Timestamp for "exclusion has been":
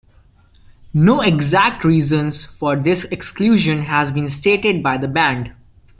3.11-4.27